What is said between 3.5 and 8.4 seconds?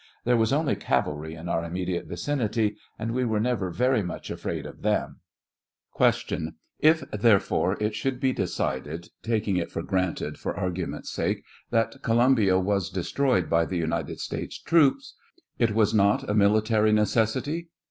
very much afraid of them. Q. If, therefore, it should be